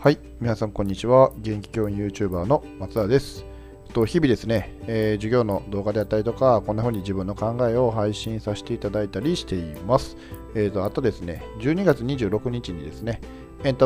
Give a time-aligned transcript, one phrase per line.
[0.00, 1.32] はい、皆さんこんにちは。
[1.38, 3.44] 元気教員 YouTuber の松田です。
[3.92, 10.16] と日々ですね、えー授業の動画であったりとか、こんな風に自分の考えを配信させていただいたりしています。
[10.54, 13.20] えーとあとですね、12月26日にですね、
[13.64, 13.76] 煙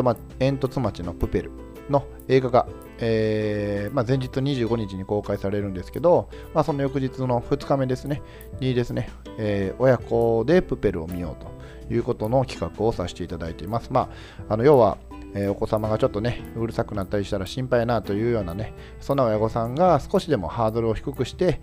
[0.59, 1.51] 突ま町のプペル
[1.89, 2.67] の映画が、
[2.99, 8.21] えーまあ、前日25日に公開されるんですけど、まあ、その翌日の2日目ですね、
[8.59, 9.09] にですね、
[9.39, 11.51] えー親子でプペルを見ようと
[11.91, 13.91] いうことの企画をさせていただいています。
[13.91, 14.11] ま
[14.47, 14.99] あ、あの要は、
[15.35, 21.61] えーお子様がちょっとね、うるさくなったりしたら心配やなというようなね、そんな親御さんが少しでもハードルを低くして、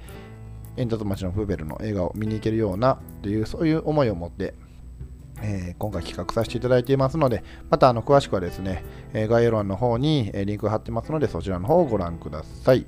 [0.76, 4.54] 煙突町のプーベルの映画を見に行けるようなという、そういう思いを持って、
[5.42, 12.86] えー今回企画させていただいていますので、またあの詳しくはですね、え概要欄の方にリンク貼ってますので、そちらの方をご覧ください。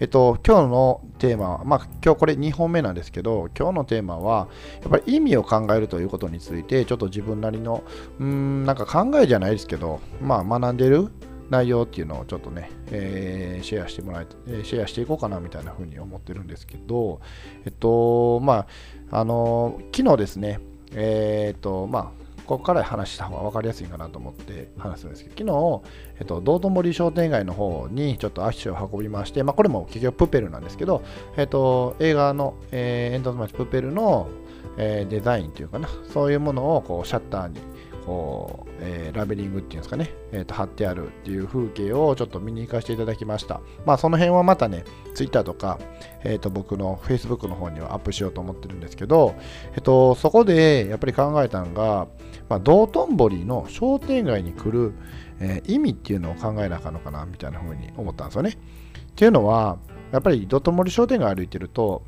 [0.00, 4.48] えっと、今日のテーマは、まあ、今日これ2本目なんですけど、今日のテーマは、
[4.82, 7.84] やっぱり意味を考えるということについて、ちょっと自分なりの、
[8.18, 11.10] うん、なんか考えじゃないですけど、まあ、学んでる
[11.50, 17.20] 内容っていうのをちょっとね、えーシェアしてもらえ、えーシェアしていこうかなみたいな風に思ってるんですけど、
[17.64, 18.66] えっと、ま
[19.10, 20.60] あ、あの昨日ですね、
[20.92, 31.02] えーっと、まあ、ここから話した方が分かりやすいかなと思って話すんですけど、昨日、えっと、道頓堀商店街の方にちょっと足を運びまして、まあ、これも結局プペルなんですけど、
[31.36, 34.28] えっと、映画の、えー、煙突町プペルの、
[34.76, 37.60] えーデザインというかな、そういうものをこうシャッターに、
[38.80, 43.60] えーラベリングっていうんですかね、えーと貼ってあるっていう風景をちょっと見に行かせていただきました。
[43.86, 45.78] まあその辺はまたね、Twitter とか、
[46.22, 49.34] えー、と僕の Facebook の方にはアップしようと思ってるんですけど、
[49.74, 52.08] えっと、そこでやっぱり考えたのが、
[52.48, 54.92] まあ、道頓堀の商店街に来る、
[55.40, 58.50] えー意味っていうのを考えなあかんのかなみたいな風に思ったんですよね。
[58.50, 59.78] っていうのは、
[60.12, 62.02] やっぱり道頓堀商店街歩いてると、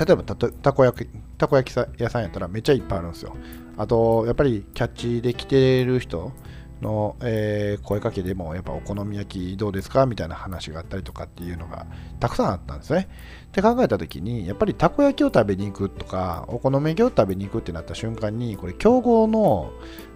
[0.00, 3.36] 例えばたたこ焼きたこ焼き屋さんやったらめっちゃいっぱいあるんですよ。
[3.76, 6.32] あと、やっぱりキャッチで来てる人
[6.80, 11.86] の、えー声かけでも、やっぱお好み焼きどうですかみたいな話があったりとかっていうのが
[12.18, 13.08] たくさんあったんですね。
[13.48, 19.70] って考えたときに、やっぱりたこ焼きを食べに行くとか、お好み焼きを食べに行くってなった瞬間に、これ、競合の、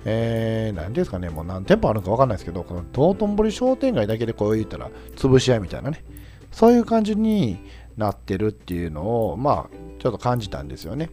[0.07, 6.03] えー、ですかね、もう何店舗あるのか分かんないですけど、この道頓堀商店街だけでこう言ったら、潰し合いみたいなね、
[6.53, 7.59] そういう感じに
[7.97, 11.09] なってるっていうのを、まあ、ちょっと感じたんですよね。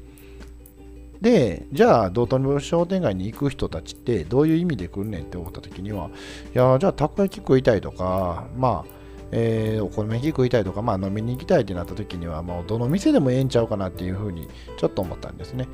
[1.22, 6.10] で、じゃあ、道頓堀商店街に行く人たちってどういう意味で来るねんって思った時には、
[6.54, 9.01] いや、じゃあ、たこ焼き食いたいとか、まあ、
[9.32, 14.48] えーお好み焼き食いたいとか、まあ、飲みに行きたいってなった時には、もうどの店でもええんちゃうかなっていうふうに
[14.78, 15.68] ちょっと思ったんですね。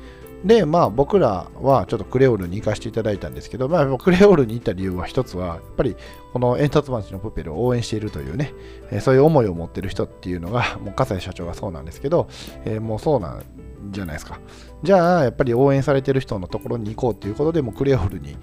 [0.44, 5.96] で、まあ僕らはちょっとクレオールに行かせていただいたんですけど、まあクレオールに行った理由は一つは、やっぱり
[6.32, 8.52] この煙突町のプペルを応援しているというね、
[8.92, 12.28] えーそういう思いを持ってる人っていうのが、もう笠井社長がそうなんですけど、
[12.64, 13.42] えーもうそうなん
[13.90, 14.38] じゃないですか。
[14.84, 18.36] じゃあ、やっぱり応援されてる人のところに行こうっていうことで、もうクレオールに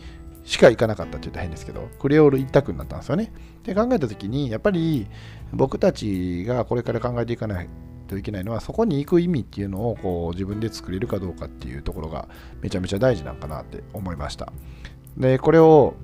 [0.45, 3.33] しか行かなかったって言ったら変ですけど、クレオール一択になったんですよね。
[3.59, 5.07] って考えたときに、やっぱり
[5.51, 7.69] 僕たちがこれから考えていかない
[8.07, 12.29] といけないのは、そこに行く意味っていうのをこう自分で作れるかどうかっていうところが
[12.61, 14.53] めちゃめちゃ大事なんかなって思いました。
[15.17, 15.95] で、これを、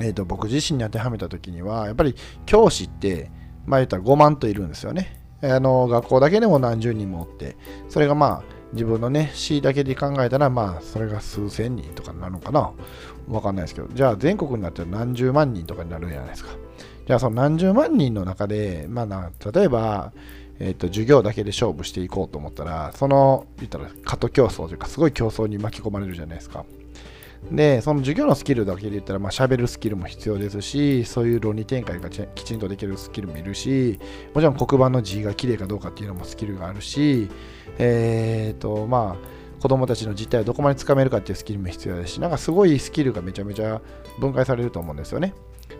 [0.00, 2.16] えー、と僕自身に当てはめたときには、やっぱり
[2.46, 3.30] 教師って、
[3.66, 5.20] まあ言ったら5万といるんですよね。
[5.42, 7.56] あの学校だけでも何十人もおって、
[7.88, 12.72] それがまあ自分のね、市だけで考えたら、まあそれが数千人とかなのかな。
[13.28, 16.50] わかんないですけど、じゃあ全国になったら何十万人とかになるじゃないですか。
[17.06, 20.12] じゃあその何十万人の中で、まあな、例えば、
[20.60, 26.64] えっと授業だけで勝負していこうと思ったら、その、言ったら、過渡競争というか、すごい競争に巻き込まれるじゃないですか。
[27.50, 33.98] で、その授業のスキルだけで言ったら、まあ、喋るスキルも必要ですし、そういう論理展開がきちんとできるスキルもいるし、
[34.34, 37.28] もちろん黒板の字が綺麗かどうかっていうのもスキルがあるし、
[37.78, 43.80] えっ、と、まあ、子供たちの実態をどこまでつかめるかっていうスキルも必要ですし、なんかすごいスキルがめちゃめちゃ
[44.18, 45.34] 分解されると思うんですよね。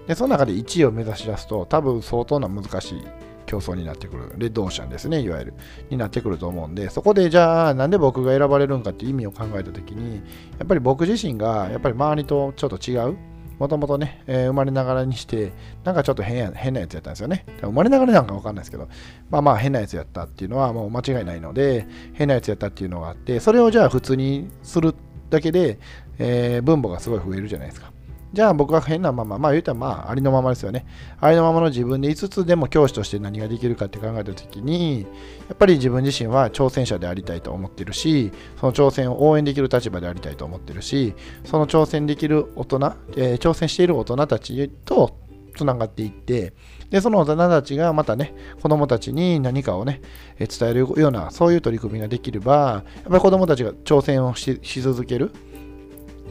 [0.06, 3.03] で、その中で1位を目指し出すと、多分相当な難しい
[3.50, 4.32] 競争になってくる。
[4.36, 5.54] レッドオーシャンですね、いわゆる。
[5.90, 10.16] になってくると思うんで、そこでじゃあ、なんで僕が選ばれるんかっていう意味を考えたときに、
[10.58, 13.16] やっぱり僕自身が、やっぱり周りとちょっと違う。
[13.58, 15.52] もともとね、えー生まれながらにして、
[15.82, 17.44] なんかちょっと変や変なやつやったんですよね。
[17.60, 18.88] 生まれながらなんかわかんないですけど、
[19.30, 24.94] まあまあ変なやつやったっていうのはもう間違いないので、変なやつやったっていうのがあって、それをじゃあ普通にする
[25.28, 25.80] だけで、
[26.18, 27.91] えー分母がすごい増えるじゃないですか。
[28.32, 30.86] じゃあ僕は変なまま、まあ言うたらまあありのままですよね。
[31.21, 35.06] ありのままの自分でいつでも教師として何ができるかって考えたときに、や
[35.54, 38.30] っぱり自分自身は挑戦者でありたいと思ってるし、
[38.60, 45.16] その挑戦を応援できる立場でありたいと思ってるし、その挑戦できる大人、えー挑戦している大人たちと
[45.56, 46.53] つながっていって、
[46.91, 50.00] で、その大人たちがまたね、子供たちに何かをね、
[50.38, 55.32] え伝えるような、そういう取り組みができれば、やっぱり子供たちが挑戦をし続ける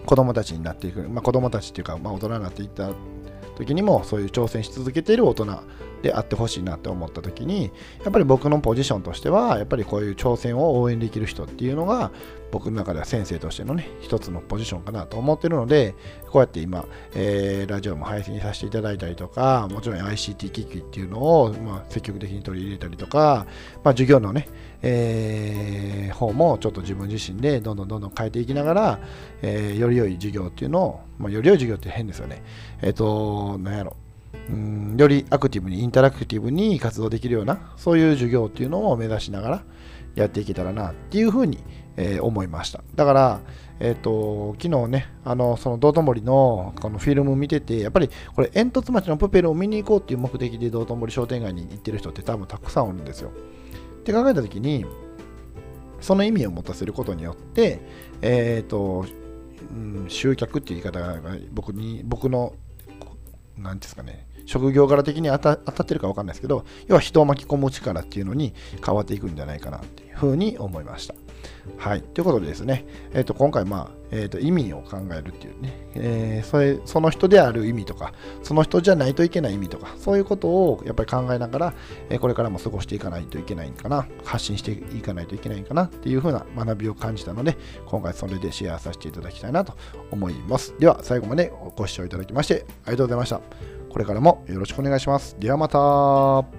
[0.09, 2.89] 子供たちになっていく、まあ、子供たちっていうか、まあ、大人になっていった
[3.55, 5.61] 時にもそういう挑戦し続けている大人。
[6.01, 7.71] であってほしいなって思った時に
[8.03, 12.11] やっぱり僕のポジションとしてはやっぱりこういう挑戦を応援できる人っていうのが
[12.51, 15.95] 僕の中では先生としてのね一つのポジションかなと思ってるので
[16.29, 23.45] こうやって今、えー、ラジオも配信させていただいたりとかもちろん ICT 機器っていうのを、まあ、積極的に取り入れたりとか、
[23.83, 24.47] まあ、授業のね、
[24.81, 28.99] えー、方もちょっと自分自身でどんどんどんどん変えていきながら、
[29.41, 32.41] えー、より良い授業っていうのを、まあ、より良い授業って変ですよね。
[32.81, 33.95] えっ、ー、と何やろ。
[34.05, 34.08] う
[34.49, 39.63] うんよりアクティブにインタラクティブに活動できるようなそういう授業っていうのを目指しながら
[40.15, 41.59] やっていけたらなっていうふうに、
[41.95, 42.83] えー、思いました。
[42.95, 43.41] だから、
[43.79, 53.31] えーと、昨日ねあのその道頓堀のこのフィルム見ててやっぱりこれ煙突町のプペルを見に行こうっていう目的で道頓堀商店街に行ってる人って多分たくさんおるんですよ。
[53.99, 54.85] って考えた時に
[56.01, 57.81] その意味を持たせることによって
[58.21, 59.05] えっ、ー、と、
[59.71, 62.53] うん、集客っていう言い方が僕に僕の
[63.59, 71.13] 何ですかね職業柄的に当た当たってるか分かんないですけど、要は人を巻き込む力っていうのに変わっていくんじゃないかなっていうふうに思いました。
[71.77, 72.01] はい。
[72.01, 81.73] ということでですね、えー、と今回、まあえー、と意味を考えるっていうね、えー、それ、その人である意味とか、その人じゃないといけない意味とか、そういうことをやっぱり考えながら、
[82.09, 89.73] え、これからも過ごしていかないといけないんかな、発信していかないといけないんかなっていうふうな学びを感じたので、今回それでシェアさせていただきたいなと
[90.11, 90.73] 思います。
[90.79, 93.41] では、最後までご視聴いただきまして、ありがとうございました。
[93.89, 95.35] これからもよろしくお願いします。
[95.39, 96.58] ではまた。